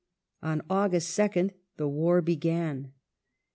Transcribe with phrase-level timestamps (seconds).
[0.41, 2.91] On August 2nd the war began.